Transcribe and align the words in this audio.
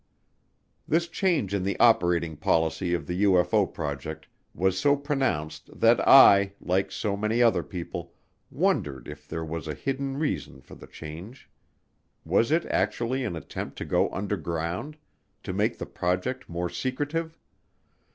This 0.87 1.07
change 1.07 1.53
in 1.53 1.61
the 1.61 1.79
operating 1.79 2.35
policy 2.35 2.95
of 2.95 3.05
the 3.05 3.21
UFO 3.21 3.71
project 3.71 4.27
was 4.51 4.75
so 4.75 4.95
pronounced 4.95 5.79
that 5.79 5.99
I, 6.07 6.53
like 6.59 6.91
so 6.91 7.15
many 7.15 7.43
other 7.43 7.61
people, 7.61 8.15
wondered 8.49 9.07
if 9.07 9.27
there 9.27 9.45
was 9.45 9.67
a 9.67 9.75
hidden 9.75 10.17
reason 10.17 10.59
for 10.59 10.73
the 10.73 10.87
change. 10.87 11.51
Was 12.25 12.49
it 12.51 12.65
actually 12.65 13.23
an 13.23 13.35
attempt 13.35 13.77
to 13.77 13.85
go 13.85 14.09
underground 14.09 14.97
to 15.43 15.53
make 15.53 15.77
the 15.77 15.85
project 15.85 16.49
more 16.49 16.67
secretive? 16.67 17.37